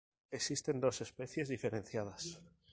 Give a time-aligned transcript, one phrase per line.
[0.37, 2.23] Existen dos especies diferenciadas.